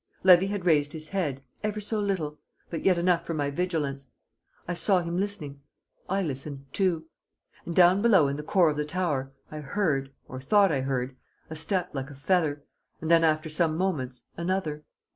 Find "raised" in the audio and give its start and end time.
0.65-0.93